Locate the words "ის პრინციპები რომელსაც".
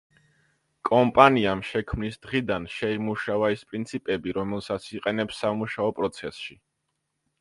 3.57-4.89